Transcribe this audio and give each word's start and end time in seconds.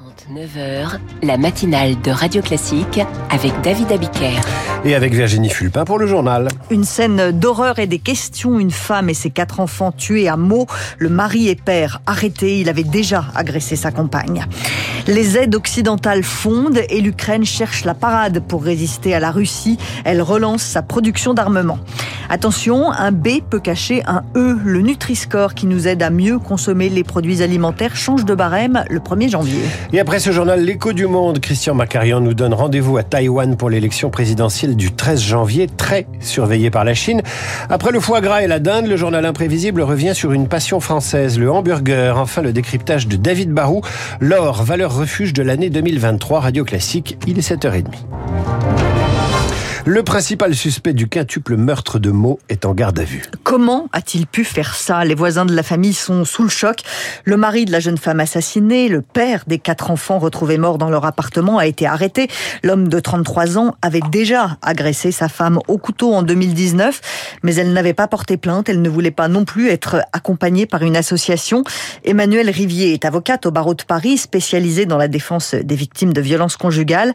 9h, 0.00 0.98
la 1.22 1.36
matinale 1.36 2.00
de 2.00 2.10
Radio 2.10 2.40
Classique 2.40 3.00
avec 3.30 3.52
David 3.62 3.92
Abiker. 3.92 4.40
Et 4.84 4.94
avec 4.94 5.12
Virginie 5.12 5.50
Fulpin 5.50 5.84
pour 5.84 5.98
le 5.98 6.06
journal. 6.06 6.48
Une 6.70 6.84
scène 6.84 7.30
d'horreur 7.30 7.78
et 7.78 7.86
des 7.86 7.98
questions. 7.98 8.58
Une 8.58 8.70
femme 8.70 9.10
et 9.10 9.14
ses 9.14 9.30
quatre 9.30 9.60
enfants 9.60 9.92
tués 9.92 10.28
à 10.28 10.36
Meaux. 10.36 10.66
Le 10.98 11.08
mari 11.08 11.48
et 11.48 11.56
père 11.56 12.00
arrêtés. 12.06 12.60
Il 12.60 12.68
avait 12.68 12.84
déjà 12.84 13.26
agressé 13.34 13.76
sa 13.76 13.90
compagne. 13.90 14.46
Les 15.06 15.36
aides 15.36 15.54
occidentales 15.54 16.22
fondent 16.22 16.82
et 16.88 17.00
l'Ukraine 17.00 17.44
cherche 17.44 17.84
la 17.84 17.94
parade 17.94 18.40
pour 18.40 18.64
résister 18.64 19.14
à 19.14 19.20
la 19.20 19.30
Russie. 19.30 19.78
Elle 20.04 20.22
relance 20.22 20.62
sa 20.62 20.82
production 20.82 21.34
d'armement. 21.34 21.78
Attention, 22.34 22.90
un 22.90 23.12
B 23.12 23.42
peut 23.50 23.60
cacher 23.60 24.02
un 24.06 24.22
E. 24.34 24.56
Le 24.64 24.80
Nutri-Score 24.80 25.52
qui 25.52 25.66
nous 25.66 25.86
aide 25.86 26.02
à 26.02 26.08
mieux 26.08 26.38
consommer 26.38 26.88
les 26.88 27.04
produits 27.04 27.42
alimentaires 27.42 27.94
change 27.94 28.24
de 28.24 28.34
barème 28.34 28.84
le 28.88 29.00
1er 29.00 29.28
janvier. 29.28 29.60
Et 29.92 30.00
après 30.00 30.18
ce 30.18 30.32
journal 30.32 30.64
L'écho 30.64 30.94
du 30.94 31.06
monde, 31.06 31.40
Christian 31.40 31.74
Macarian 31.74 32.22
nous 32.22 32.32
donne 32.32 32.54
rendez-vous 32.54 32.96
à 32.96 33.02
Taïwan 33.02 33.58
pour 33.58 33.68
l'élection 33.68 34.08
présidentielle 34.08 34.76
du 34.76 34.92
13 34.92 35.20
janvier, 35.20 35.66
très 35.66 36.06
surveillée 36.20 36.70
par 36.70 36.84
la 36.84 36.94
Chine. 36.94 37.20
Après 37.68 37.92
le 37.92 38.00
foie 38.00 38.22
gras 38.22 38.40
et 38.40 38.46
la 38.46 38.60
dinde, 38.60 38.86
le 38.86 38.96
journal 38.96 39.26
imprévisible 39.26 39.82
revient 39.82 40.14
sur 40.14 40.32
une 40.32 40.48
passion 40.48 40.80
française, 40.80 41.38
le 41.38 41.52
hamburger. 41.52 42.16
Enfin, 42.16 42.40
le 42.40 42.54
décryptage 42.54 43.08
de 43.08 43.16
David 43.16 43.50
Barou. 43.50 43.82
L'or, 44.20 44.62
valeur 44.62 44.96
refuge 44.96 45.34
de 45.34 45.42
l'année 45.42 45.68
2023, 45.68 46.40
Radio 46.40 46.64
Classique. 46.64 47.18
Il 47.26 47.38
est 47.38 47.46
7h30. 47.46 47.88
Le 49.84 50.04
principal 50.04 50.54
suspect 50.54 50.92
du 50.92 51.08
quintuple 51.08 51.56
meurtre 51.56 51.98
de 51.98 52.12
Meaux 52.12 52.38
est 52.48 52.66
en 52.66 52.72
garde 52.72 53.00
à 53.00 53.02
vue. 53.02 53.24
Comment 53.42 53.88
a-t-il 53.92 54.28
pu 54.28 54.44
faire 54.44 54.76
ça? 54.76 55.04
Les 55.04 55.16
voisins 55.16 55.44
de 55.44 55.52
la 55.52 55.64
famille 55.64 55.92
sont 55.92 56.24
sous 56.24 56.44
le 56.44 56.48
choc. 56.48 56.82
Le 57.24 57.36
mari 57.36 57.64
de 57.64 57.72
la 57.72 57.80
jeune 57.80 57.98
femme 57.98 58.20
assassinée, 58.20 58.88
le 58.88 59.02
père 59.02 59.42
des 59.48 59.58
quatre 59.58 59.90
enfants 59.90 60.20
retrouvés 60.20 60.56
morts 60.56 60.78
dans 60.78 60.88
leur 60.88 61.04
appartement 61.04 61.58
a 61.58 61.66
été 61.66 61.84
arrêté. 61.84 62.28
L'homme 62.62 62.86
de 62.86 63.00
33 63.00 63.58
ans 63.58 63.74
avait 63.82 64.02
déjà 64.12 64.56
agressé 64.62 65.10
sa 65.10 65.28
femme 65.28 65.58
au 65.66 65.78
couteau 65.78 66.14
en 66.14 66.22
2019, 66.22 67.40
mais 67.42 67.56
elle 67.56 67.72
n'avait 67.72 67.92
pas 67.92 68.06
porté 68.06 68.36
plainte. 68.36 68.68
Elle 68.68 68.82
ne 68.82 68.88
voulait 68.88 69.10
pas 69.10 69.26
non 69.26 69.44
plus 69.44 69.68
être 69.68 70.00
accompagnée 70.12 70.66
par 70.66 70.84
une 70.84 70.96
association. 70.96 71.64
Emmanuelle 72.04 72.50
Rivier 72.50 72.92
est 72.92 73.04
avocate 73.04 73.46
au 73.46 73.50
barreau 73.50 73.74
de 73.74 73.82
Paris, 73.82 74.16
spécialisée 74.16 74.86
dans 74.86 74.96
la 74.96 75.08
défense 75.08 75.56
des 75.56 75.74
victimes 75.74 76.12
de 76.12 76.20
violences 76.20 76.56
conjugales. 76.56 77.12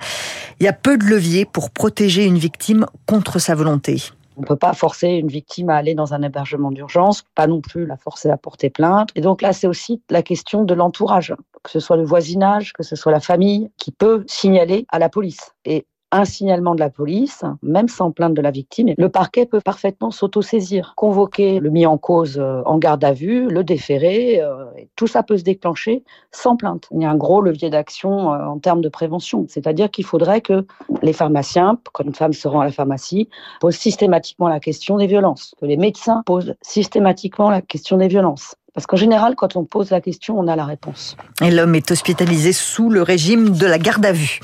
Il 0.60 0.66
y 0.66 0.68
a 0.70 0.74
peu 0.74 0.98
de 0.98 1.06
leviers 1.06 1.46
pour 1.46 1.70
protéger 1.70 2.26
une 2.26 2.38
victime 2.38 2.57
contre 3.06 3.40
sa 3.40 3.56
volonté. 3.56 4.02
On 4.38 4.42
ne 4.42 4.46
peut 4.46 4.56
pas 4.56 4.74
forcer 4.74 5.08
une 5.08 5.30
victime 5.30 5.72
à 5.72 5.76
aller 5.78 5.96
dans 5.96 6.14
un 6.14 6.22
hébergement 6.22 6.72
d'urgence, 6.72 7.24
pas 7.34 7.48
non 7.48 7.60
plus 7.60 7.88
la 7.88 7.98
forcer 7.98 8.30
à 8.30 8.38
porter 8.38 8.70
plainte. 8.70 9.10
Et 9.16 9.22
donc 9.22 9.42
là, 9.42 9.52
c'est 9.52 9.66
aussi 9.66 10.02
la 10.12 10.22
question 10.22 10.64
de 10.64 10.76
l'entourage, 10.76 11.34
que 11.64 11.72
ce 11.72 11.80
soit 11.80 11.98
le 11.98 12.06
voisinage, 12.06 12.74
que 12.74 12.84
ce 12.84 12.96
soit 12.96 13.12
la 13.12 13.20
famille, 13.20 13.72
qui 13.78 13.92
peut 13.92 14.24
signaler 14.28 14.86
à 14.90 15.00
la 15.00 15.10
police. 15.10 15.54
Et 15.66 15.88
un 16.12 16.26
signalement 16.26 16.74
de 16.74 16.80
la 16.80 16.90
police, 16.90 17.44
même 17.62 17.88
sans 17.90 18.12
plainte 18.12 18.34
de 18.34 18.42
la 18.42 18.52
victime, 18.52 18.94
le 18.98 19.10
parquet 19.10 19.46
peut 19.46 19.60
parfaitement 19.60 20.12
s'autosaisir, 20.12 20.94
convoquer 20.96 21.60
le 21.60 21.70
mis 21.70 21.86
en 21.86 21.98
cause 21.98 22.38
euh, 22.40 22.62
en 22.66 22.78
garde 22.78 23.04
à 23.04 23.12
vue, 23.12 23.48
le 23.50 23.64
déférer, 23.64 24.40
euh, 24.42 24.66
tout 24.96 25.08
ça 25.08 25.24
peut 25.24 25.38
se 25.38 25.44
déclencher 25.44 26.04
sans 26.32 26.56
plainte. 26.56 26.88
Il 26.92 27.02
y 27.02 27.06
a 27.06 27.10
un 27.10 27.18
gros 27.18 27.42
levier 27.42 27.70
d'action 27.70 28.34
euh, 28.34 28.46
en 28.46 28.60
termes 28.60 28.82
de 28.82 28.90
prévention, 28.90 29.46
c'est-à-dire 29.50 29.92
qu'il 29.92 30.06
faudrait 30.06 30.42
que 30.42 30.66
les 31.02 31.14
pharmaciens, 31.14 31.78
quand 31.92 32.06
une 32.06 32.16
femme 32.16 32.34
se 32.34 32.48
rend 32.48 32.62
à 32.62 32.66
la 32.66 32.72
pharmacie, 32.72 33.28
posent 33.60 33.76
systématiquement 33.76 34.48
la 34.48 34.60
question 34.60 34.98
des 34.98 35.08
violences, 35.08 35.56
que 35.60 35.66
les 35.66 35.78
médecins 35.78 36.24
posent 36.26 36.56
systématiquement 36.62 37.50
la 37.50 37.62
question 37.62 37.98
des 37.98 38.08
violences. 38.08 38.56
Parce 38.74 38.86
qu'en 38.86 38.98
général, 38.98 39.36
quand 39.36 39.56
on 39.56 39.66
pose 39.66 39.90
la 39.90 40.02
question, 40.02 40.40
on 40.40 40.48
a 40.48 40.56
la 40.56 40.66
réponse. 40.66 41.18
Et 41.42 41.50
l'homme 41.50 41.74
est 41.74 41.90
hospitalisé 41.90 42.54
sous 42.54 42.92
le 42.92 43.02
régime 43.02 43.58
de 43.58 43.66
la 43.66 43.80
garde 43.80 44.06
à 44.06 44.12
vue. 44.12 44.40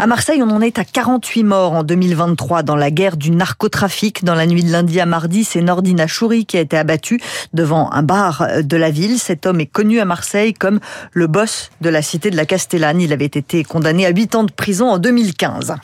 À 0.00 0.06
Marseille, 0.06 0.42
on 0.42 0.48
en 0.48 0.62
est 0.62 0.78
à 0.78 0.84
48 0.86 1.44
morts 1.44 1.72
en 1.74 1.82
2023 1.82 2.62
dans 2.62 2.74
la 2.74 2.90
guerre 2.90 3.18
du 3.18 3.30
narcotrafic. 3.30 4.24
Dans 4.24 4.34
la 4.34 4.46
nuit 4.46 4.64
de 4.64 4.72
lundi 4.72 4.98
à 4.98 5.04
mardi, 5.04 5.44
c'est 5.44 5.60
Nordina 5.60 6.06
Chouri 6.06 6.46
qui 6.46 6.56
a 6.56 6.60
été 6.60 6.78
abattu 6.78 7.20
devant 7.52 7.92
un 7.92 8.02
bar 8.02 8.46
de 8.62 8.76
la 8.78 8.90
ville. 8.90 9.18
Cet 9.18 9.44
homme 9.44 9.60
est 9.60 9.66
connu 9.66 10.00
à 10.00 10.06
Marseille 10.06 10.54
comme 10.54 10.80
le 11.12 11.26
boss 11.26 11.68
de 11.82 11.90
la 11.90 12.00
cité 12.00 12.30
de 12.30 12.36
la 12.36 12.46
Castellane. 12.46 13.02
Il 13.02 13.12
avait 13.12 13.26
été 13.26 13.62
condamné 13.62 14.06
à 14.06 14.08
8 14.08 14.36
ans 14.36 14.44
de 14.44 14.50
prison 14.50 14.88
en 14.88 14.96
2015. 14.96 15.74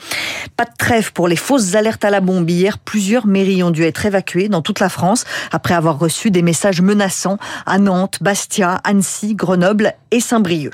Pas 0.55 0.65
de 0.65 0.71
trêve 0.79 1.13
pour 1.13 1.27
les 1.27 1.35
fausses 1.35 1.75
alertes 1.75 2.03
à 2.03 2.09
la 2.09 2.19
bombe. 2.19 2.49
Hier, 2.49 2.79
plusieurs 2.79 3.27
mairies 3.27 3.61
ont 3.61 3.69
dû 3.69 3.83
être 3.83 4.03
évacuées 4.03 4.49
dans 4.49 4.63
toute 4.63 4.79
la 4.79 4.89
France 4.89 5.25
après 5.51 5.75
avoir 5.75 5.99
reçu 5.99 6.31
des 6.31 6.41
messages 6.41 6.81
menaçants 6.81 7.37
à 7.67 7.77
Nantes, 7.77 8.17
Bastia, 8.21 8.81
Annecy, 8.83 9.35
Grenoble 9.35 9.93
et 10.09 10.21
Saint-Brieuc. 10.21 10.73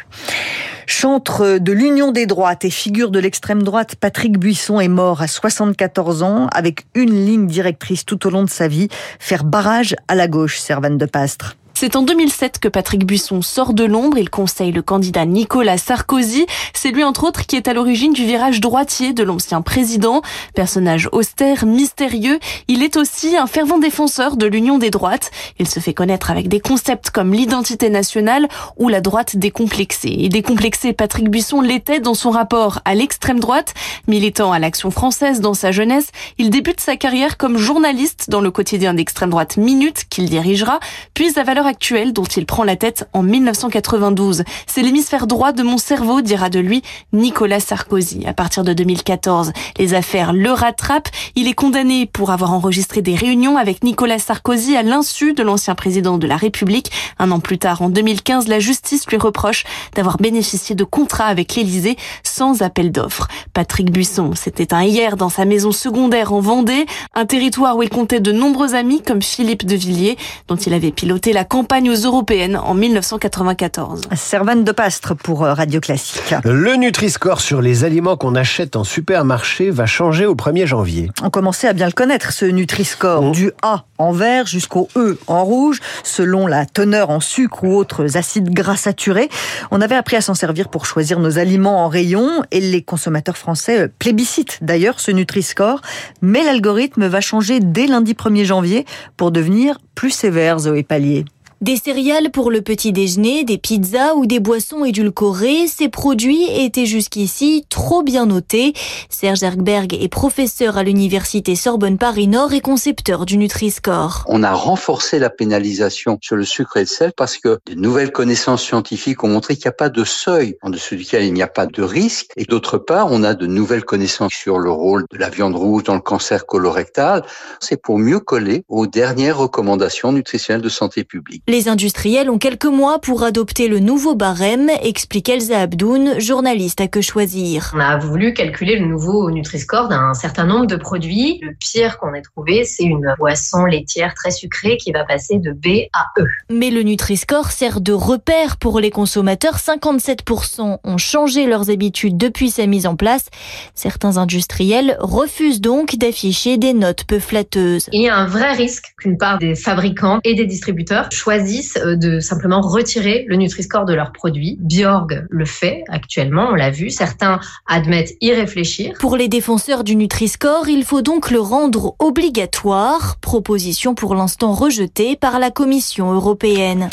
Chantre 0.86 1.58
de 1.60 1.72
l'Union 1.72 2.12
des 2.12 2.26
droites 2.26 2.66
et 2.66 2.70
figure 2.70 3.12
de 3.12 3.20
l'extrême 3.20 3.64
droite, 3.64 3.96
Patrick 3.96 4.38
Buisson 4.38 4.80
est 4.80 4.88
mort 4.88 5.22
à 5.22 5.28
74 5.28 6.24
ans 6.24 6.48
avec 6.54 6.86
une 6.96 7.26
ligne 7.26 7.48
directrice 7.48 8.06
tout 8.06 8.28
au 8.28 8.30
long 8.30 8.44
de 8.44 8.50
sa 8.50 8.68
vie, 8.68 8.90
faire 9.20 9.44
barrage 9.44 9.96
à 10.08 10.16
la 10.16 10.28
gauche, 10.28 10.60
Servane 10.60 10.98
de 10.98 11.06
Pastre. 11.06 11.56
C'est 11.84 11.98
en 11.98 12.02
2007 12.02 12.60
que 12.60 12.70
Patrick 12.70 13.06
Buisson 13.06 13.42
sort 13.42 13.74
de 13.74 13.84
l'ombre. 13.84 14.18
Il 14.18 14.30
conseille 14.30 14.72
le 14.72 14.82
candidat 14.82 15.26
Nicolas 15.26 15.78
Sarkozy. 15.78 16.46
C'est 16.74 16.92
lui, 16.92 17.04
entre 17.04 17.26
autres, 17.26 17.46
qui 17.46 17.58
est 17.58 17.68
à 17.68 17.74
l'origine 17.74 18.14
du 18.14 18.26
virage 18.26 18.62
droitier 18.62 19.12
de 19.12 19.22
l'ancien 19.22 19.62
président. 19.62 20.22
Personnage 20.56 21.10
austère, 21.12 21.66
mystérieux, 21.66 22.40
il 22.70 22.84
est 22.84 22.96
aussi 22.96 23.36
un 23.36 23.48
fervent 23.48 23.80
défenseur 23.80 24.38
de 24.38 24.46
l'union 24.46 24.78
des 24.78 24.92
droites. 24.92 25.30
Il 25.60 25.68
se 25.68 25.82
fait 25.82 25.94
connaître 25.94 26.32
avec 26.32 26.48
des 26.48 26.62
concepts 26.62 27.10
comme 27.10 27.34
l'identité 27.34 27.90
nationale 27.90 28.48
ou 28.78 28.88
la 28.88 29.02
droite 29.02 29.36
décomplexée. 29.36 30.16
Et 30.20 30.30
décomplexé, 30.30 30.94
Patrick 30.94 31.30
Buisson 31.30 31.60
l'était 31.60 32.00
dans 32.00 32.14
son 32.14 32.30
rapport 32.30 32.80
à 32.86 32.96
l'extrême 32.96 33.42
droite. 33.42 33.74
Militant 34.08 34.54
à 34.54 34.60
l'action 34.60 34.90
française 34.90 35.42
dans 35.42 35.54
sa 35.54 35.74
jeunesse, 35.74 36.08
il 36.38 36.50
débute 36.50 36.80
sa 36.80 36.96
carrière 36.96 37.36
comme 37.36 37.58
journaliste 37.58 38.30
dans 38.30 38.40
le 38.40 38.52
quotidien 38.52 38.94
d'extrême 38.94 39.32
droite 39.32 39.58
Minute 39.58 40.06
qu'il 40.10 40.30
dirigera, 40.30 40.80
puis 41.14 41.38
à 41.38 41.44
valeur 41.44 41.73
actuelle 41.74 42.14
dont 42.14 42.24
il 42.24 42.46
prend 42.46 42.64
la 42.64 42.76
tête 42.76 43.10
en 43.14 43.24
1992. 43.24 44.44
C'est 44.68 44.84
l'hémisphère 44.84 45.26
droit 45.26 45.54
de 45.54 45.64
mon 45.64 45.80
cerveau, 45.80 46.22
dira 46.22 46.52
de 46.52 46.60
lui 46.60 46.84
Nicolas 47.14 47.60
Sarkozy. 47.60 48.28
À 48.28 48.34
partir 48.34 48.64
de 48.64 48.74
2014, 48.74 49.54
les 49.80 49.96
affaires 49.96 50.34
le 50.34 50.52
rattrapent. 50.52 51.10
Il 51.34 51.48
est 51.48 51.56
condamné 51.56 52.06
pour 52.06 52.30
avoir 52.30 52.54
enregistré 52.54 53.02
des 53.02 53.16
réunions 53.16 53.58
avec 53.58 53.84
Nicolas 53.84 54.20
Sarkozy 54.20 54.78
à 54.78 54.84
l'insu 54.84 55.34
de 55.34 55.42
l'ancien 55.42 55.74
président 55.74 56.20
de 56.20 56.28
la 56.28 56.38
République. 56.38 56.92
Un 57.18 57.32
an 57.32 57.40
plus 57.40 57.58
tard, 57.58 57.82
en 57.82 57.90
2015, 57.90 58.48
la 58.48 58.60
justice 58.60 59.08
lui 59.08 59.18
reproche 59.18 59.64
d'avoir 59.96 60.18
bénéficié 60.18 60.76
de 60.76 60.84
contrats 60.84 61.26
avec 61.26 61.56
l'Élysée 61.56 61.98
sans 62.22 62.62
appel 62.62 62.92
d'offres. 62.92 63.28
Patrick 63.56 63.92
Buisson, 63.92 64.34
c'était 64.36 64.76
un 64.76 64.84
hier 64.84 65.18
dans 65.18 65.30
sa 65.30 65.46
maison 65.46 65.72
secondaire 65.72 66.34
en 66.34 66.40
Vendée, 66.40 66.86
un 67.16 67.26
territoire 67.26 67.78
où 67.78 67.82
il 67.82 67.90
comptait 67.90 68.20
de 68.20 68.32
nombreux 68.32 68.76
amis 68.76 69.02
comme 69.02 69.24
Philippe 69.24 69.66
de 69.66 69.76
Villiers, 69.76 70.18
dont 70.48 70.56
il 70.56 70.76
avait 70.76 70.92
piloté 70.92 71.34
la 71.34 71.46
campagne 71.54 71.92
aux 71.92 71.94
européennes 71.94 72.58
en 72.58 72.74
1994. 72.74 74.02
Servane 74.16 74.64
de 74.64 74.72
Pastre 74.72 75.16
pour 75.16 75.46
euh, 75.46 75.54
Radio 75.54 75.80
Classique. 75.80 76.34
Le 76.44 76.78
Nutri-Score 76.78 77.42
sur 77.42 77.62
les 77.62 77.84
aliments 77.84 78.18
qu'on 78.18 78.34
achète 78.34 78.76
en 78.76 78.84
supermarché 78.84 79.70
va 79.70 79.86
changer 79.86 80.26
au 80.26 80.34
1er 80.34 80.66
janvier. 80.66 81.12
On 81.22 81.30
commençait 81.30 81.68
à 81.68 81.74
bien 81.74 81.86
le 81.86 81.92
connaître, 81.92 82.34
ce 82.34 82.46
Nutri-Score, 82.46 83.22
mmh. 83.22 83.32
du 83.34 83.52
A 83.62 83.86
en 84.00 84.14
vert 84.14 84.48
jusqu'au 84.48 84.90
E 84.96 85.20
en 85.28 85.44
rouge, 85.46 85.80
selon 86.04 86.48
la 86.48 86.66
teneur 86.66 87.12
en 87.12 87.20
sucre 87.20 87.64
ou 87.66 87.76
autres 87.76 88.18
acides 88.18 88.50
gras 88.50 88.76
saturés. 88.76 89.30
On 89.70 89.80
avait 89.80 89.94
appris 89.94 90.16
à 90.16 90.22
s'en 90.22 90.34
servir 90.34 90.70
pour 90.70 90.88
choisir 90.88 91.20
nos 91.20 91.38
aliments 91.38 91.86
en 91.86 91.88
rayon 91.88 92.42
et 92.50 92.62
les 92.62 92.82
consommateurs 92.82 93.38
français 93.38 93.82
euh, 93.82 93.88
plébiscitent 94.00 94.58
d'ailleurs 94.64 95.00
ce 95.00 95.12
Nutri-Score. 95.12 95.82
Mais 96.24 96.44
l'algorithme 96.44 97.06
va 97.06 97.22
changer 97.22 97.60
dès 97.60 97.86
lundi 97.86 98.14
1er 98.14 98.44
janvier 98.44 98.86
pour 99.18 99.30
devenir 99.30 99.78
plus 99.94 100.10
sévère, 100.10 100.58
Zoé 100.58 100.82
Pallier. 100.82 101.26
Des 101.64 101.78
céréales 101.78 102.30
pour 102.30 102.52
le 102.52 102.62
petit 102.62 102.92
déjeuner, 102.92 103.46
des 103.46 103.58
pizzas 103.58 104.16
ou 104.16 104.26
des 104.26 104.42
boissons 104.42 104.84
édulcorées, 104.84 105.68
ces 105.68 105.88
produits 105.88 106.44
étaient 106.52 106.86
jusqu'ici 106.86 107.66
trop 107.70 108.04
bien 108.04 108.26
notés. 108.26 108.74
Serge 109.08 109.44
Ergberg 109.44 109.94
est 109.94 110.10
professeur 110.10 110.76
à 110.76 110.84
l'université 110.84 111.56
Sorbonne 111.56 111.98
Paris 111.98 112.28
Nord 112.28 112.52
et 112.52 112.60
concepteur 112.60 113.26
du 113.26 113.38
Nutri-Score. 113.38 114.26
On 114.28 114.44
a 114.44 114.52
renforcé 114.52 115.20
la 115.20 115.30
pénalisation 115.30 116.18
sur 116.22 116.36
le 116.36 116.44
sucre 116.44 116.76
et 116.76 116.82
le 116.82 116.86
sel 116.86 117.14
parce 117.16 117.38
que 117.38 117.60
de 117.66 117.76
nouvelles 117.76 118.12
connaissances 118.12 118.64
scientifiques 118.64 119.24
ont 119.24 119.30
montré 119.30 119.56
qu'il 119.56 119.64
n'y 119.64 119.70
a 119.70 119.72
pas 119.72 119.88
de 119.88 120.04
seuil 120.04 120.58
en 120.64 120.70
dessous 120.70 120.98
duquel 120.98 121.24
il 121.24 121.32
n'y 121.32 121.44
a 121.44 121.48
pas 121.48 121.66
de 121.66 121.82
risque. 121.82 122.32
Et 122.36 122.44
d'autre 122.44 122.78
part, 122.78 123.08
on 123.10 123.24
a 123.24 123.36
de 123.36 123.48
nouvelles 123.48 123.86
connaissances 123.86 124.34
sur 124.34 124.60
le 124.60 124.70
rôle 124.70 125.06
de 125.14 125.18
la 125.18 125.30
viande 125.30 125.56
rouge 125.56 125.84
dans 125.84 125.96
le 125.96 126.02
cancer 126.02 126.46
colorectal. 126.46 127.24
C'est 127.62 127.82
pour 127.82 128.00
mieux 128.00 128.20
coller 128.20 128.66
aux 128.68 128.86
dernières 128.86 129.38
recommandations 129.38 130.12
nutritionnelles 130.12 130.62
de 130.62 130.68
santé 130.68 131.06
publique. 131.06 131.42
Les 131.54 131.68
industriels 131.68 132.32
ont 132.32 132.40
quelques 132.40 132.66
mois 132.66 132.98
pour 132.98 133.22
adopter 133.22 133.68
le 133.68 133.78
nouveau 133.78 134.16
barème, 134.16 134.72
explique 134.82 135.30
Elsa 135.30 135.60
Abdoun, 135.60 136.20
journaliste 136.20 136.82
à 136.82 136.88
Que 136.88 137.00
Choisir. 137.00 137.72
On 137.76 137.80
a 137.80 137.96
voulu 138.00 138.34
calculer 138.34 138.80
le 138.80 138.88
nouveau 138.88 139.30
Nutri-Score 139.30 139.88
d'un 139.88 140.16
certain 140.16 140.46
nombre 140.46 140.66
de 140.66 140.78
produits. 140.78 141.38
Le 141.44 141.54
pire 141.54 142.00
qu'on 142.00 142.16
ait 142.16 142.24
trouvé, 142.24 142.64
c'est 142.64 142.86
une 142.86 143.14
boisson 143.20 143.66
laitière 143.66 144.16
très 144.16 144.32
sucrée 144.32 144.78
qui 144.78 144.92
va 144.92 145.04
passer 145.04 145.38
de 145.38 145.52
B 145.52 145.86
à 145.94 146.08
E. 146.20 146.26
Mais 146.50 146.72
le 146.72 146.82
Nutri-Score 146.82 147.52
sert 147.52 147.82
de 147.82 147.94
repère 147.94 148.58
pour 148.58 148.80
les 148.80 148.90
consommateurs. 148.90 149.58
57% 149.58 150.80
ont 150.84 150.98
changé 150.98 151.46
leurs 151.46 151.70
habitudes 151.70 152.18
depuis 152.18 152.50
sa 152.50 152.66
mise 152.66 152.88
en 152.88 152.96
place. 152.96 153.28
Certains 153.76 154.18
industriels 154.18 154.98
refusent 155.00 155.62
donc 155.62 155.98
d'afficher 155.98 156.58
des 156.58 156.74
notes 156.74 157.04
peu 157.04 157.20
flatteuses. 157.20 157.90
Il 157.92 158.02
y 158.02 158.10
a 158.10 158.16
un 158.16 158.26
vrai 158.26 158.54
risque 158.54 158.86
qu'une 158.98 159.20
part 159.20 159.38
des 159.38 159.54
fabricants 159.54 160.20
et 160.24 160.34
des 160.34 160.48
distributeurs 160.48 161.12
choisissent 161.12 161.43
euh, 161.78 161.96
de 161.96 162.20
simplement 162.20 162.62
retirer 162.62 163.26
le 163.28 163.36
Nutri-Score 163.36 163.86
de 163.86 163.94
leurs 163.94 164.12
produits. 164.12 164.58
Bjorg 164.60 165.26
le 165.30 165.46
fait 165.46 165.84
actuellement, 165.90 166.50
on 166.52 166.56
l'a 166.56 166.72
vu. 166.72 166.90
Certains 166.90 167.40
admettent 167.68 168.14
y 168.22 168.34
réfléchir. 168.34 168.94
Pour 169.00 169.18
les 169.18 169.28
défenseurs 169.28 169.84
du 169.84 169.96
Nutri-Score, 169.96 170.68
il 170.68 170.84
faut 170.84 171.02
donc 171.02 171.32
le 171.32 171.40
rendre 171.40 171.96
obligatoire. 172.00 173.18
Proposition 173.22 173.96
pour 173.96 174.16
l'instant 174.16 174.54
rejetée 174.54 175.16
par 175.16 175.40
la 175.40 175.52
Commission 175.52 176.14
européenne. 176.14 176.90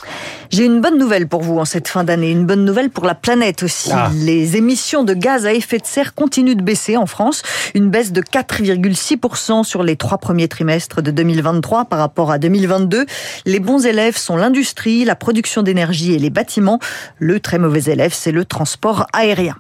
J'ai 0.51 0.65
une 0.65 0.81
bonne 0.81 0.99
nouvelle 0.99 1.29
pour 1.29 1.43
vous 1.43 1.59
en 1.59 1.65
cette 1.65 1.87
fin 1.87 2.03
d'année, 2.03 2.33
une 2.33 2.45
bonne 2.45 2.65
nouvelle 2.65 2.91
pour 2.91 3.05
la 3.05 3.15
planète 3.15 3.63
aussi. 3.63 3.91
Ah. 3.93 4.11
Les 4.13 4.57
émissions 4.57 5.05
de 5.05 5.15
gaz 5.15 5.47
à 5.47 5.53
effet 5.53 5.79
de 5.79 5.87
serre 5.87 6.13
continuent 6.13 6.57
de 6.57 6.63
baisser 6.63 6.97
en 6.97 7.07
France, 7.07 7.43
une 7.75 7.89
baisse 7.89 8.11
de 8.11 8.21
4,6% 8.21 9.63
sur 9.63 9.85
les 9.85 9.95
trois 9.95 10.19
premiers 10.19 10.49
trimestres 10.49 11.03
de 11.03 11.13
2023 11.13 11.85
par 11.85 12.01
rapport 12.01 12.33
à 12.33 12.39
2022. 12.39 13.07
Les 13.47 13.61
bons 13.61 13.87
élèves 13.87 14.17
sont 14.17 14.37
l'industrie, 14.37 15.05
la 15.05 15.15
production 15.15 15.63
d'énergie 15.63 16.15
et 16.15 16.19
les 16.19 16.31
bâtiments. 16.31 16.81
Le 17.21 17.39
très 17.39 17.61
mauvais 17.61 17.93
élève, 17.93 18.13
c'est 18.13 18.33
le 18.33 18.45
transport 18.45 19.07
aérien. 19.13 19.57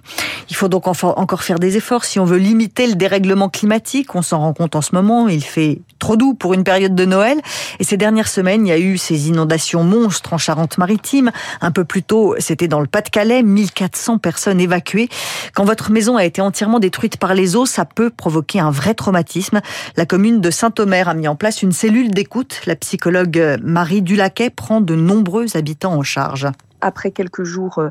Il 0.49 0.57
faut 0.57 0.69
donc 0.69 0.89
encore 0.89 1.43
faire 1.45 1.61
des 1.61 1.77
efforts 1.77 2.05
si 2.05 2.19
on 2.19 2.25
veut 2.25 2.39
limiter 2.39 2.89
le 2.89 2.95
dérèglement 2.95 3.49
climatique. 3.49 4.17
On 4.17 4.23
s'en 4.23 4.41
rend 4.41 4.53
compte 4.55 4.75
en 4.75 4.83
ce 4.83 4.97
moment, 4.97 5.29
il 5.29 5.45
fait 5.45 5.79
trop 6.01 6.17
doux 6.17 6.35
pour 6.35 6.53
une 6.53 6.65
période 6.65 6.97
de 6.97 7.05
Noël. 7.05 7.39
Et 7.79 7.85
ces 7.85 7.97
dernières 7.97 8.27
semaines, 8.27 8.67
il 8.67 8.71
y 8.71 8.73
a 8.73 8.79
eu 8.79 8.99
ces 8.99 9.29
inondations 9.29 9.85
monstres 9.85 10.33
en 10.33 10.39
Charente-Maritime. 10.81 11.31
Un 11.61 11.71
peu 11.71 11.85
plus 11.85 12.03
tôt, 12.03 12.35
c'était 12.39 12.69
dans 12.69 12.81
le 12.81 12.87
Pas-de-Calais, 12.87 13.43
1400 13.43 14.19
personnes 14.19 14.61
évacuées. 14.61 15.09
Quand 15.55 15.65
votre 15.65 15.91
maison 15.91 16.17
a 16.17 16.25
été 16.25 16.41
entièrement 16.41 16.79
détruite 16.79 17.19
par 17.19 17.35
les 17.35 17.57
eaux, 17.57 17.67
ça 17.67 17.85
peut 17.85 18.11
provoquer 18.11 18.61
un 18.61 18.71
vrai 18.71 18.95
traumatisme. 18.95 19.61
La 19.97 20.07
commune 20.07 20.41
de 20.41 20.51
Saint-Omer 20.51 21.09
a 21.09 21.15
mis 21.15 21.29
en 21.29 21.37
place 21.37 21.63
une 21.63 21.73
cellule 21.73 22.11
d'écoute. 22.11 22.63
La 22.67 22.77
psychologue 22.77 23.39
euh, 23.39 23.57
Marie 23.63 24.03
Dulaquet 24.03 24.51
prend 24.51 24.81
de 24.81 24.95
nombreux 24.95 25.57
habitants 25.57 25.95
en 25.95 26.03
charge. 26.03 26.49
après 26.81 27.11
quelques 27.11 27.45
jours 27.45 27.79
euh, 27.79 27.91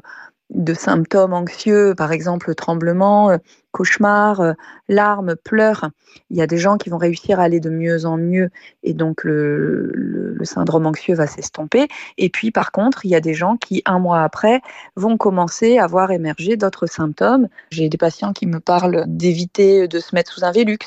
de 0.49 0.73
symptômes 0.73 1.33
anxieux, 1.33 1.93
par 1.95 2.11
exemple 2.11 2.55
tremblement, 2.55 3.37
euh, 3.69 3.79
cauchemar, 3.79 4.41
euh, 4.41 4.53
larmes, 4.87 5.35
pleurs, 5.35 5.89
il 6.29 6.37
y 6.37 6.41
a 6.41 6.47
des 6.47 6.57
gens 6.57 6.77
qui 6.77 6.89
vont 6.89 6.97
réussir 6.97 7.39
à 7.39 7.43
aller 7.43 7.59
de 7.59 7.69
mieux 7.69 8.05
en 8.05 8.17
mieux 8.17 8.49
et 8.83 8.93
donc 8.93 9.23
le, 9.23 10.37
syndrome 10.43 10.85
anxieux 10.85 11.15
va 11.15 11.27
s'estomper. 11.27 11.87
Et 12.17 12.29
puis 12.29 12.51
par 12.51 12.71
contre, 12.71 13.05
il 13.05 13.11
y 13.11 13.15
a 13.15 13.19
des 13.19 13.33
gens 13.33 13.57
qui, 13.57 13.81
un 13.85 13.99
mois 13.99 14.23
après, 14.23 14.61
vont 14.95 15.17
commencer 15.17 15.77
à 15.77 15.87
voir 15.87 16.11
émerger 16.11 16.55
d'autres 16.55 16.87
symptômes. 16.87 17.47
J'ai 17.71 17.89
des 17.89 17.97
patients 17.97 18.33
qui 18.33 18.47
me 18.47 18.59
parlent 18.59 19.03
d'éviter 19.07 19.87
de 19.87 19.99
se 19.99 20.15
mettre 20.15 20.31
sous 20.31 20.43
un 20.43 20.51
Velux 20.51 20.79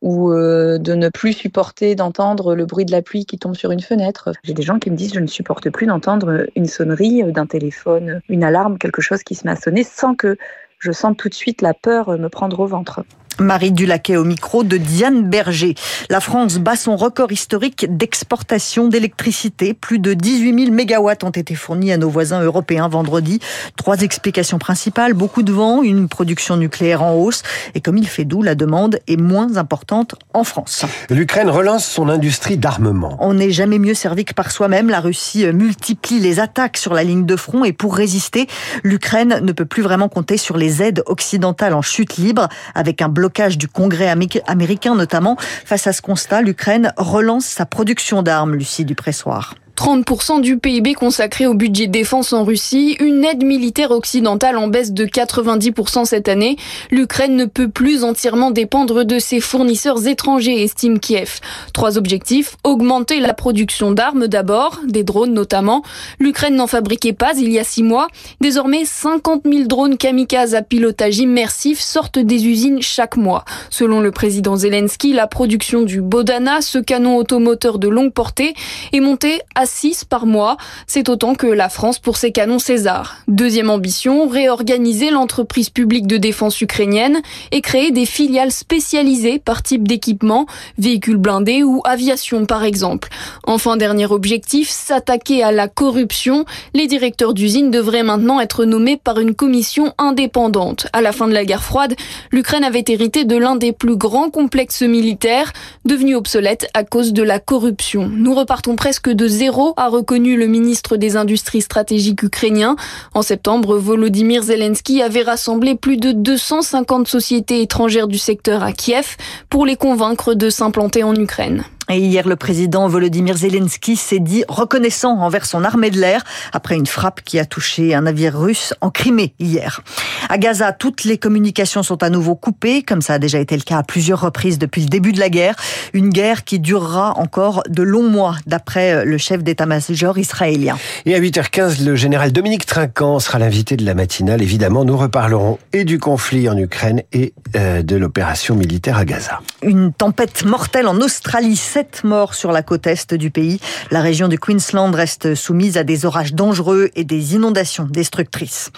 ou 0.00 0.30
euh, 0.30 0.78
de 0.78 0.94
ne 0.94 1.08
plus 1.08 1.32
supporter 1.32 1.94
d'entendre 1.94 2.54
le 2.54 2.66
bruit 2.66 2.84
de 2.84 2.92
la 2.92 3.02
pluie 3.02 3.24
qui 3.24 3.38
tombe 3.38 3.54
sur 3.54 3.72
une 3.72 3.80
fenêtre. 3.80 4.30
J'ai 4.44 4.54
des 4.54 4.62
gens 4.62 4.78
qui 4.78 4.90
me 4.90 4.96
disent 4.96 5.14
je 5.14 5.20
ne 5.20 5.26
supporte 5.26 5.70
plus 5.70 5.86
d'entendre 5.86 6.46
une 6.54 6.66
sonnerie 6.66 7.22
d'un 7.32 7.46
téléphone, 7.46 8.20
une 8.28 8.44
alarme, 8.44 8.78
quelque 8.78 9.02
chose 9.02 9.22
qui 9.22 9.34
se 9.34 9.46
met 9.46 9.52
à 9.52 9.56
sonner 9.56 9.82
sans 9.82 10.14
que 10.14 10.36
je 10.84 10.92
sente 10.92 11.16
tout 11.16 11.30
de 11.30 11.34
suite 11.34 11.62
la 11.62 11.72
peur 11.72 12.18
me 12.18 12.28
prendre 12.28 12.60
au 12.60 12.66
ventre. 12.66 13.04
Marie 13.40 13.72
Dulaquet 13.72 14.16
au 14.16 14.24
micro 14.24 14.64
de 14.64 14.76
Diane 14.76 15.28
Berger. 15.28 15.74
La 16.08 16.20
France 16.20 16.58
bat 16.58 16.76
son 16.76 16.96
record 16.96 17.32
historique 17.32 17.86
d'exportation 17.88 18.88
d'électricité. 18.88 19.74
Plus 19.74 19.98
de 19.98 20.14
18 20.14 20.64
000 20.66 20.72
mégawatts 20.72 21.24
ont 21.24 21.30
été 21.30 21.54
fournis 21.54 21.92
à 21.92 21.96
nos 21.96 22.08
voisins 22.08 22.42
européens 22.42 22.88
vendredi. 22.88 23.40
Trois 23.76 24.00
explications 24.02 24.58
principales. 24.58 25.14
Beaucoup 25.14 25.42
de 25.42 25.52
vent, 25.52 25.82
une 25.82 26.08
production 26.08 26.56
nucléaire 26.56 27.02
en 27.02 27.14
hausse. 27.14 27.42
Et 27.74 27.80
comme 27.80 27.96
il 27.96 28.06
fait 28.06 28.24
doux, 28.24 28.42
la 28.42 28.54
demande 28.54 28.98
est 29.08 29.20
moins 29.20 29.56
importante 29.56 30.14
en 30.32 30.44
France. 30.44 30.84
L'Ukraine 31.10 31.50
relance 31.50 31.86
son 31.86 32.08
industrie 32.08 32.56
d'armement. 32.56 33.16
On 33.20 33.34
n'est 33.34 33.50
jamais 33.50 33.78
mieux 33.78 33.94
servi 33.94 34.24
que 34.24 34.34
par 34.34 34.50
soi-même. 34.50 34.88
La 34.88 35.00
Russie 35.00 35.46
multiplie 35.52 36.20
les 36.20 36.40
attaques 36.40 36.76
sur 36.76 36.94
la 36.94 37.02
ligne 37.02 37.26
de 37.26 37.36
front 37.36 37.64
et 37.64 37.72
pour 37.72 37.96
résister, 37.96 38.46
l'Ukraine 38.82 39.40
ne 39.42 39.52
peut 39.52 39.64
plus 39.64 39.82
vraiment 39.82 40.08
compter 40.08 40.36
sur 40.36 40.56
les 40.56 40.82
aides 40.82 41.02
occidentales 41.06 41.74
en 41.74 41.82
chute 41.82 42.16
libre 42.16 42.48
avec 42.74 43.02
un 43.02 43.08
blocage 43.24 43.56
du 43.56 43.68
Congrès 43.68 44.08
amé- 44.08 44.42
américain 44.46 44.94
notamment. 44.94 45.36
Face 45.64 45.86
à 45.86 45.94
ce 45.94 46.02
constat, 46.02 46.42
l'Ukraine 46.42 46.92
relance 46.98 47.46
sa 47.46 47.64
production 47.64 48.22
d'armes, 48.22 48.54
Lucie 48.54 48.84
Dupressoir. 48.84 49.54
30% 49.76 50.40
du 50.40 50.58
PIB 50.58 50.94
consacré 50.94 51.46
au 51.46 51.54
budget 51.54 51.88
défense 51.88 52.32
en 52.32 52.44
Russie, 52.44 52.96
une 53.00 53.24
aide 53.24 53.44
militaire 53.44 53.90
occidentale 53.90 54.56
en 54.56 54.68
baisse 54.68 54.92
de 54.92 55.04
90% 55.04 56.04
cette 56.04 56.28
année. 56.28 56.56
L'Ukraine 56.90 57.36
ne 57.36 57.44
peut 57.44 57.68
plus 57.68 58.04
entièrement 58.04 58.50
dépendre 58.50 59.04
de 59.04 59.18
ses 59.18 59.40
fournisseurs 59.40 60.06
étrangers, 60.06 60.62
estime 60.62 61.00
Kiev. 61.00 61.40
Trois 61.72 61.98
objectifs, 61.98 62.56
augmenter 62.62 63.18
la 63.18 63.34
production 63.34 63.90
d'armes 63.90 64.28
d'abord, 64.28 64.80
des 64.86 65.02
drones 65.02 65.34
notamment. 65.34 65.82
L'Ukraine 66.20 66.54
n'en 66.54 66.68
fabriquait 66.68 67.12
pas 67.12 67.32
il 67.36 67.50
y 67.50 67.58
a 67.58 67.64
six 67.64 67.82
mois. 67.82 68.06
Désormais, 68.40 68.84
50 68.84 69.42
000 69.44 69.64
drones 69.64 69.96
kamikazes 69.96 70.54
à 70.54 70.62
pilotage 70.62 71.18
immersif 71.18 71.80
sortent 71.80 72.18
des 72.18 72.46
usines 72.46 72.80
chaque 72.80 73.16
mois. 73.16 73.44
Selon 73.70 74.00
le 74.00 74.12
président 74.12 74.56
Zelensky, 74.56 75.12
la 75.12 75.26
production 75.26 75.82
du 75.82 76.00
Bodana, 76.00 76.60
ce 76.60 76.78
canon 76.78 77.16
automoteur 77.16 77.78
de 77.78 77.88
longue 77.88 78.12
portée, 78.12 78.54
est 78.92 79.00
montée 79.00 79.40
à 79.54 79.63
6 79.66 80.04
par 80.04 80.26
mois. 80.26 80.56
C'est 80.86 81.08
autant 81.08 81.34
que 81.34 81.46
la 81.46 81.68
France 81.68 81.98
pour 81.98 82.16
ses 82.16 82.32
canons 82.32 82.58
César. 82.58 83.16
Deuxième 83.28 83.70
ambition, 83.70 84.28
réorganiser 84.28 85.10
l'entreprise 85.10 85.70
publique 85.70 86.06
de 86.06 86.16
défense 86.16 86.60
ukrainienne 86.60 87.20
et 87.52 87.60
créer 87.60 87.90
des 87.90 88.06
filiales 88.06 88.52
spécialisées 88.52 89.38
par 89.38 89.62
type 89.62 89.86
d'équipement, 89.86 90.46
véhicules 90.78 91.16
blindés 91.16 91.62
ou 91.62 91.80
aviation 91.84 92.46
par 92.46 92.64
exemple. 92.64 93.08
Enfin, 93.46 93.76
dernier 93.76 94.06
objectif, 94.06 94.68
s'attaquer 94.68 95.42
à 95.42 95.52
la 95.52 95.68
corruption. 95.68 96.44
Les 96.74 96.86
directeurs 96.86 97.34
d'usines 97.34 97.70
devraient 97.70 98.02
maintenant 98.02 98.40
être 98.40 98.64
nommés 98.64 98.96
par 98.96 99.18
une 99.18 99.34
commission 99.34 99.92
indépendante. 99.98 100.86
À 100.92 101.00
la 101.00 101.12
fin 101.12 101.28
de 101.28 101.32
la 101.32 101.44
guerre 101.44 101.62
froide, 101.62 101.94
l'Ukraine 102.30 102.64
avait 102.64 102.84
hérité 102.88 103.24
de 103.24 103.36
l'un 103.36 103.56
des 103.56 103.72
plus 103.72 103.96
grands 103.96 104.30
complexes 104.30 104.82
militaires, 104.82 105.52
devenu 105.84 106.16
obsolète 106.16 106.68
à 106.74 106.84
cause 106.84 107.12
de 107.12 107.22
la 107.22 107.38
corruption. 107.38 108.08
Nous 108.08 108.34
repartons 108.34 108.76
presque 108.76 109.10
de 109.10 109.26
zéro, 109.26 109.53
a 109.76 109.88
reconnu 109.88 110.36
le 110.36 110.46
ministre 110.46 110.96
des 110.96 111.16
Industries 111.16 111.62
stratégiques 111.62 112.22
ukrainien. 112.22 112.76
En 113.14 113.22
septembre, 113.22 113.76
Volodymyr 113.76 114.42
Zelensky 114.42 115.00
avait 115.00 115.22
rassemblé 115.22 115.76
plus 115.76 115.96
de 115.96 116.12
250 116.12 117.06
sociétés 117.06 117.62
étrangères 117.62 118.08
du 118.08 118.18
secteur 118.18 118.62
à 118.62 118.72
Kiev 118.72 119.16
pour 119.50 119.66
les 119.66 119.76
convaincre 119.76 120.34
de 120.34 120.50
s'implanter 120.50 121.02
en 121.02 121.14
Ukraine. 121.14 121.64
Et 121.94 121.98
hier, 121.98 122.26
le 122.26 122.34
président 122.34 122.88
Volodymyr 122.88 123.36
Zelensky 123.36 123.94
s'est 123.94 124.18
dit 124.18 124.42
reconnaissant 124.48 125.16
envers 125.20 125.46
son 125.46 125.62
armée 125.62 125.90
de 125.90 126.00
l'air 126.00 126.24
après 126.52 126.74
une 126.74 126.86
frappe 126.86 127.20
qui 127.22 127.38
a 127.38 127.44
touché 127.44 127.94
un 127.94 128.00
navire 128.00 128.36
russe 128.36 128.74
en 128.80 128.90
Crimée 128.90 129.32
hier. 129.38 129.80
À 130.28 130.36
Gaza, 130.36 130.72
toutes 130.72 131.04
les 131.04 131.18
communications 131.18 131.84
sont 131.84 132.02
à 132.02 132.10
nouveau 132.10 132.34
coupées, 132.34 132.82
comme 132.82 133.00
ça 133.00 133.14
a 133.14 133.18
déjà 133.20 133.38
été 133.38 133.56
le 133.56 133.62
cas 133.62 133.78
à 133.78 133.82
plusieurs 133.84 134.20
reprises 134.20 134.58
depuis 134.58 134.82
le 134.82 134.88
début 134.88 135.12
de 135.12 135.20
la 135.20 135.28
guerre. 135.28 135.54
Une 135.92 136.08
guerre 136.08 136.42
qui 136.42 136.58
durera 136.58 137.16
encore 137.16 137.62
de 137.68 137.84
longs 137.84 138.10
mois, 138.10 138.34
d'après 138.48 139.04
le 139.04 139.16
chef 139.16 139.44
d'état-major 139.44 140.18
israélien. 140.18 140.76
Et 141.06 141.14
à 141.14 141.20
8h15, 141.20 141.84
le 141.84 141.94
général 141.94 142.32
Dominique 142.32 142.66
Trinquant 142.66 143.20
sera 143.20 143.38
l'invité 143.38 143.76
de 143.76 143.84
la 143.84 143.94
matinale. 143.94 144.42
Évidemment, 144.42 144.84
nous 144.84 144.96
reparlerons 144.96 145.60
et 145.72 145.84
du 145.84 146.00
conflit 146.00 146.48
en 146.48 146.58
Ukraine 146.58 147.02
et 147.12 147.34
euh, 147.54 147.82
de 147.82 147.94
l'opération 147.94 148.56
militaire 148.56 148.98
à 148.98 149.04
Gaza. 149.04 149.40
Une 149.62 149.92
tempête 149.92 150.44
mortelle 150.44 150.88
en 150.88 150.96
Australie, 150.96 151.54
sept 151.84 152.04
morts 152.04 152.34
sur 152.34 152.50
la 152.52 152.62
côte 152.62 152.86
est 152.86 153.14
du 153.14 153.30
pays. 153.30 153.60
La 153.90 154.00
région 154.00 154.28
du 154.28 154.38
Queensland 154.38 154.94
reste 154.94 155.34
soumise 155.34 155.76
à 155.76 155.84
des 155.84 156.06
orages 156.06 156.32
dangereux 156.34 156.90
et 156.96 157.04
des 157.04 157.34
inondations 157.34 157.84
destructrices. 157.84 158.70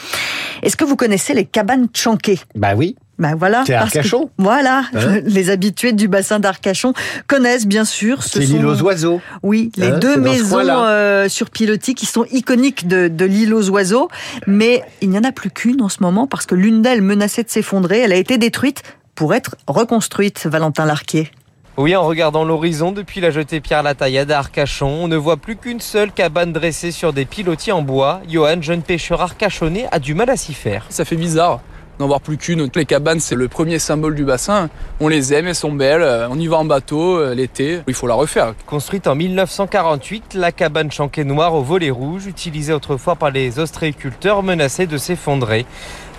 Est-ce 0.63 0.77
que 0.77 0.85
vous 0.85 0.97
connaissez 0.97 1.35
les 1.35 1.45
cabanes 1.45 1.87
Chanquet? 1.95 2.39
Bah 2.57 2.75
oui. 2.77 2.97
Ben 3.19 3.35
voilà. 3.37 3.63
C'est 3.67 3.73
que- 3.73 3.79
Arcachon 3.79 4.31
voilà. 4.39 4.85
Hein 4.95 5.21
les 5.25 5.51
habitués 5.51 5.93
du 5.93 6.09
bassin 6.09 6.39
d'Arcachon 6.41 6.93
connaissent 7.29 7.67
bien 7.67 7.85
sûr. 7.85 8.23
ce 8.25 8.41
C'est 8.41 8.47
l'île 8.47 8.67
aux 8.67 8.83
oiseaux. 8.83 9.21
Oui, 9.43 9.71
les 9.77 9.87
Hein, 9.89 9.99
deux 9.99 10.17
dans 10.17 10.25
ce 10.25 10.29
maisons 10.39 10.59
euh, 10.69 11.29
sur 11.29 11.51
pilotis 11.51 11.95
qui 11.95 12.07
sont 12.07 12.25
iconiques 12.33 12.89
de, 12.89 13.09
de 13.09 13.25
l'île 13.25 13.55
aux 13.55 13.71
oiseaux. 13.71 14.09
Mais 14.47 14.83
il 15.01 15.11
n'y 15.11 15.19
en 15.19 15.25
a 15.25 15.33
plus 15.33 15.51
qu'une 15.51 15.81
en 15.81 15.89
ce 15.89 15.99
moment 16.03 16.27
parce 16.27 16.45
que 16.47 16.55
l'une 16.57 16.83
d'elles 16.83 17.03
menaçait 17.03 17.45
de 17.45 17.51
s'effondrer. 17.51 18.01
Elle 18.01 18.13
a 18.13 18.17
été 18.17 18.37
détruite 18.37 18.83
pour 19.15 19.33
être 19.35 19.57
reconstruite, 19.67 20.47
Valentin 20.47 20.85
Larquier. 20.85 21.31
Oui, 21.79 21.95
en 21.95 22.07
regardant 22.07 22.43
l'horizon 22.43 22.91
depuis 22.91 23.21
la 23.21 23.31
jetée 23.31 23.61
Pierre 23.61 23.83
Lataillade 23.83 24.31
à 24.31 24.39
Arcachon, 24.39 24.87
on 24.87 25.09
ne 25.09 25.17
voit 25.17 25.37
plus 25.37 25.57
qu'une 25.57 25.81
seule 25.81 26.11
cabane 26.11 26.51
dressée 26.51 26.91
sur 26.91 27.13
des 27.13 27.27
pilotis 27.27 27.71
en 27.71 27.83
bois. 27.83 28.23
Johan, 28.27 28.63
jeune 28.63 28.81
pêcheur 28.81 29.21
arcachonné, 29.21 29.85
a 29.93 29.99
du 29.99 30.15
mal 30.15 30.31
à 30.31 30.39
s'y 30.39 30.55
faire. 30.55 30.87
Ça 30.89 31.05
fait 31.05 31.17
bizarre 31.17 31.61
n'en 31.99 32.07
voir 32.07 32.21
plus 32.21 32.37
qu'une. 32.37 32.69
Les 32.75 32.85
cabanes, 32.85 33.21
c'est 33.21 33.35
le 33.35 33.49
premier 33.49 33.79
symbole 33.79 34.15
du 34.15 34.25
bassin. 34.25 34.69
On 35.01 35.09
les 35.09 35.33
aime, 35.33 35.47
elles 35.47 35.55
sont 35.55 35.73
belles. 35.73 36.05
On 36.31 36.39
y 36.39 36.47
va 36.47 36.59
en 36.59 36.65
bateau 36.65 37.19
euh, 37.19 37.35
l'été. 37.35 37.81
Il 37.89 37.95
faut 37.95 38.07
la 38.07 38.15
refaire. 38.15 38.55
Construite 38.67 39.07
en 39.07 39.15
1948, 39.15 40.35
la 40.35 40.53
cabane 40.53 40.91
chanquée 40.91 41.25
noire 41.25 41.55
au 41.55 41.63
volet 41.63 41.91
rouge, 41.91 42.27
utilisée 42.27 42.75
autrefois 42.75 43.17
par 43.17 43.31
les 43.31 43.59
ostréiculteurs, 43.59 44.43
menacée 44.43 44.87
de 44.87 44.99
s'effondrer. 44.99 45.65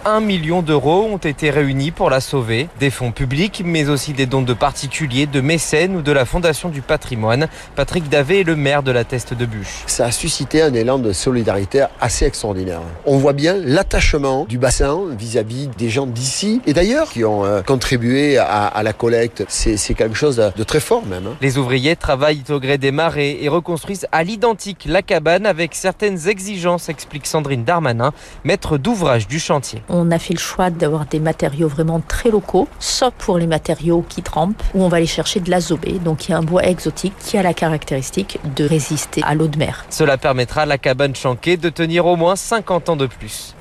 1 0.08 0.22
million 0.22 0.62
d'euros 0.62 1.06
ont 1.12 1.18
été 1.18 1.50
réunis 1.50 1.92
pour 1.92 2.10
la 2.10 2.22
sauver. 2.22 2.70
Des 2.80 2.92
fonds 2.92 3.12
publics, 3.12 3.62
mais 3.66 3.90
aussi 3.90 4.14
des 4.14 4.26
dons 4.26 4.42
de 4.42 4.54
particuliers, 4.54 5.26
de 5.26 5.42
mécènes 5.42 5.98
ou 5.98 6.02
de 6.02 6.14
la 6.14 6.24
Fondation 6.24 6.70
du 6.70 6.82
patrimoine. 6.82 7.50
Patrick 7.76 8.08
Davé 8.08 8.40
est 8.40 8.44
le 8.46 8.56
maire 8.56 8.84
de 8.84 8.92
la 8.92 9.04
Teste 9.04 9.34
de 9.34 9.46
Bûche. 9.46 9.84
Ça 9.86 10.06
a 10.06 10.12
suscité 10.14 10.62
un 10.62 10.74
élan 10.74 10.98
de 10.98 11.12
solidarité 11.12 11.86
assez 12.00 12.24
extraordinaire. 12.24 12.80
On 13.06 13.18
voit 13.18 13.34
bien 13.34 13.58
l'attachement 13.62 14.46
du 14.46 14.58
bassin 14.58 14.98
vis-à-vis 15.12 15.68
des 15.78 15.90
gens 15.90 16.06
d'ici 16.06 16.62
et 16.66 16.72
d'ailleurs 16.72 17.10
qui 17.10 17.26
ont 17.26 17.44
euh, 17.44 17.62
contribué 17.62 18.38
à, 18.38 18.82
la 18.82 18.94
collecte. 18.94 19.44
C'est 19.50 19.94
quelque 19.94 20.16
chose 20.16 20.38
de, 20.56 20.64
très 20.64 20.80
fort 20.80 21.06
même. 21.06 21.28
Hein. 21.28 21.36
Les 21.42 21.58
ouvriers 21.58 21.98
travaillent 21.98 22.44
au 22.48 22.62
gré 22.62 22.78
des 22.78 22.92
marées 22.92 23.40
et 23.42 23.50
reconstruisent 23.50 24.08
à 24.14 24.24
l'identique 24.24 24.86
la 24.88 25.02
cabane 25.02 25.46
avec 25.46 25.76
certaines 25.76 26.30
exigences, 26.30 26.88
explique 26.88 27.28
Sandrine 27.28 27.66
Darmanin, 27.66 28.14
maître 28.46 28.78
d'ouvrage 28.78 29.28
du 29.28 29.40
chantier 29.40 29.82
on 29.97 29.97
a 30.12 30.20
fait 30.20 30.34
le 30.34 30.40
choix 30.40 30.70
d'avoir 30.70 31.06
des 31.06 31.20
matériaux 31.20 31.68
vraiment 31.68 32.00
très 32.00 32.30
locaux, 32.30 32.68
sauf 32.80 33.14
pour 33.18 33.38
les 33.38 33.48
matériaux 33.48 34.06
qui 34.08 34.22
trempent, 34.22 34.62
où 34.74 34.84
on 34.84 34.88
va 34.88 34.98
aller 34.98 35.06
chercher 35.06 35.40
de 35.40 35.50
l'azobé, 35.50 35.94
donc 35.94 36.28
il 36.28 36.32
y 36.32 36.34
a 36.34 36.38
un 36.38 36.44
bois 36.44 36.64
exotique 36.64 37.14
qui 37.20 37.38
a 37.38 37.44
la 37.44 37.54
caractéristique 37.54 38.40
de 38.56 38.66
résister 38.66 39.22
à 39.24 39.36
l'eau 39.36 39.48
de 39.48 39.58
mer. 39.58 39.86
Cela 39.90 40.18
permettra 40.18 40.62
à 40.62 40.66
la 40.66 40.78
cabane 40.78 41.16
chanquée 41.16 41.58
de 41.58 41.70
tenir 41.70 42.06
au 42.06 42.16
moins 42.16 42.36
50 42.36 42.90
ans 42.90 42.96
de 42.96 43.08
plus. 43.08 43.57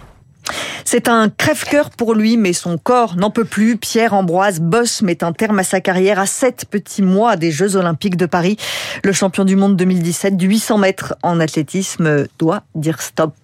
C'est 0.88 1.08
un 1.08 1.28
crève-cœur 1.28 1.90
pour 1.90 2.14
lui, 2.14 2.36
mais 2.36 2.52
son 2.52 2.78
corps 2.78 3.16
n'en 3.16 3.30
peut 3.32 3.44
plus. 3.44 3.76
Pierre 3.76 4.14
Ambroise 4.14 4.60
Boss 4.60 5.02
met 5.02 5.24
un 5.24 5.32
terme 5.32 5.58
à 5.58 5.64
sa 5.64 5.80
carrière 5.80 6.20
à 6.20 6.26
sept 6.26 6.64
petits 6.70 7.02
mois 7.02 7.34
des 7.34 7.50
Jeux 7.50 7.74
Olympiques 7.74 8.16
de 8.16 8.24
Paris. 8.24 8.56
Le 9.02 9.12
champion 9.12 9.44
du 9.44 9.56
monde 9.56 9.74
2017 9.74 10.36
du 10.36 10.46
800 10.46 10.78
mètres 10.78 11.16
en 11.24 11.40
athlétisme 11.40 12.28
doit 12.38 12.62
dire 12.76 13.02
stop. 13.02 13.34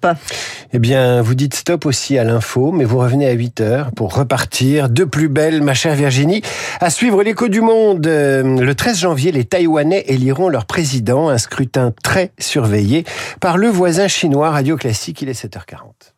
Eh 0.73 0.79
bien, 0.79 1.21
vous 1.21 1.35
dites 1.35 1.57
stop 1.57 1.85
aussi 1.85 2.17
à 2.17 2.23
l'info, 2.23 2.71
mais 2.71 2.85
vous 2.85 2.99
revenez 2.99 3.27
à 3.27 3.33
8 3.33 3.61
heures 3.61 3.91
pour 3.91 4.15
repartir 4.15 4.89
de 4.89 5.03
plus 5.03 5.29
belle, 5.29 5.63
ma 5.63 5.75
chère 5.75 5.97
Virginie. 5.97 6.43
À 6.79 6.91
suivre 6.91 7.25
l'écho 7.25 7.49
du 7.49 7.61
monde, 7.61 8.07
euh, 8.07 8.61
le 8.61 8.75
13 8.77 9.01
janvier, 9.01 9.33
les 9.33 9.45
Taïwanais 9.45 10.05
éliront 10.07 10.49
leur 10.49 10.65
président, 10.65 11.29
un 11.29 11.39
scrutin 11.39 11.93
très 12.05 12.31
surveillé 12.39 13.05
par 13.41 13.59
le 13.59 13.67
voisin 13.67 14.07
chinois 14.07 14.51
Radio 14.51 14.77
Classique. 14.77 15.23
Il 15.23 15.29
est 15.29 15.45
7h40. 15.45 16.12